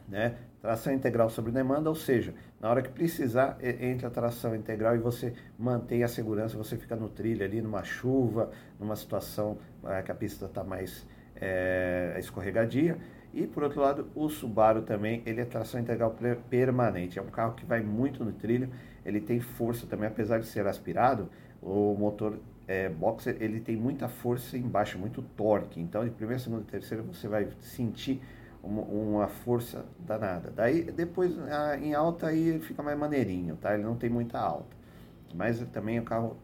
né? 0.08 0.36
Tração 0.62 0.92
integral 0.92 1.30
sobre 1.30 1.52
demanda, 1.52 1.88
ou 1.88 1.96
seja, 1.96 2.34
na 2.60 2.70
hora 2.70 2.82
que 2.82 2.90
precisar, 2.90 3.58
entra 3.62 4.08
a 4.08 4.12
tração 4.12 4.56
integral 4.56 4.96
e 4.96 4.98
você 4.98 5.34
mantém 5.58 6.04
a 6.04 6.08
segurança, 6.08 6.58
você 6.58 6.76
fica 6.76 6.96
no 6.96 7.10
trilho 7.10 7.46
ali, 7.46 7.62
numa 7.62 7.84
chuva, 7.84 8.50
numa 8.80 8.96
situação 8.96 9.58
é, 9.86 10.02
que 10.02 10.12
a 10.12 10.16
pista 10.16 10.46
está 10.46 10.64
mais 10.64 11.06
é, 11.36 12.16
escorregadia. 12.18 12.98
E 13.34 13.46
por 13.46 13.62
outro 13.62 13.82
lado, 13.82 14.08
o 14.16 14.30
Subaru 14.30 14.82
também, 14.82 15.22
ele 15.26 15.42
é 15.42 15.46
tração 15.46 15.80
integral 15.80 16.16
permanente. 16.50 17.20
É 17.20 17.22
um 17.22 17.28
carro 17.28 17.54
que 17.54 17.66
vai 17.66 17.82
muito 17.82 18.26
no 18.26 18.32
trilho, 18.32 18.70
ele 19.06 19.22
tem 19.22 19.40
força 19.40 19.86
também, 19.86 20.08
apesar 20.08 20.40
de 20.40 20.48
ser 20.48 20.66
aspirado, 20.66 21.30
o 21.62 21.94
motor 21.94 22.40
é, 22.68 22.90
boxer 22.90 23.38
ele 23.40 23.60
tem 23.60 23.76
muita 23.76 24.10
força 24.10 24.58
embaixo, 24.58 24.98
muito 24.98 25.22
torque. 25.22 25.80
Então, 25.80 26.04
de 26.04 26.12
primeira, 26.12 26.40
segunda 26.40 26.64
e 26.64 26.66
terceira 26.66 27.04
você 27.04 27.28
vai 27.28 27.48
sentir 27.62 28.22
uma, 28.64 29.28
força 29.28 29.86
danada. 30.00 30.52
Daí 30.56 30.84
depois 30.84 31.34
em 31.82 31.94
alta 31.94 32.28
aí 32.28 32.60
fica 32.60 32.84
mais 32.84 32.98
maneirinho, 32.98 33.56
tá? 33.56 33.74
Ele 33.74 33.84
não 33.84 33.96
tem 33.96 34.10
muita 34.10 34.40
alta. 34.40 34.76
Mas 35.34 35.60
também 35.72 36.00
o 36.00 36.04
carro 36.04 36.38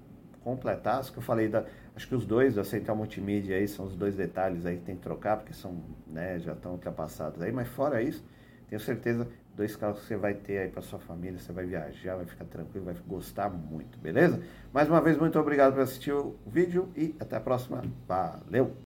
completaço, 0.44 1.12
que 1.12 1.20
eu 1.20 1.24
falei 1.24 1.48
da. 1.48 1.66
Acho 1.96 2.08
que 2.08 2.16
os 2.16 2.26
dois 2.26 2.56
da 2.56 2.64
Central 2.64 2.98
Multimídia 2.98 3.56
aí 3.56 3.68
são 3.68 3.86
os 3.86 3.96
dois 3.96 4.16
detalhes 4.16 4.66
aí 4.66 4.78
que 4.78 4.84
tem 4.84 4.96
que 4.96 5.02
trocar, 5.02 5.38
porque 5.38 5.54
são, 5.54 5.82
né, 6.08 6.40
já 6.40 6.54
estão 6.54 6.72
ultrapassados 6.74 7.42
aí, 7.42 7.52
mas 7.52 7.68
fora 7.68 8.02
isso, 8.02 8.24
tenho 8.68 8.80
certeza, 8.82 9.28
dois 9.56 9.76
carros 9.76 10.00
que 10.00 10.08
você 10.08 10.18
vai 10.18 10.34
ter 10.34 10.58
aí 10.58 10.70
para 10.70 10.82
sua 10.82 10.98
família, 10.98 11.38
você 11.38 11.52
vai 11.52 11.66
viajar, 11.66 12.16
vai 12.16 12.26
ficar 12.26 12.46
tranquilo, 12.46 12.86
vai 12.86 12.96
gostar 13.08 13.50
muito, 13.50 14.00
beleza? 14.00 14.42
Mais 14.74 14.90
uma 14.90 15.02
vez, 15.02 15.18
muito 15.18 15.40
obrigado 15.40 15.74
por 15.74 15.82
assistir 15.82 16.12
o 16.12 16.36
vídeo 16.48 16.90
e 16.96 17.16
até 17.20 17.38
a 17.38 17.42
próxima. 17.42 17.84
Valeu! 18.08 18.93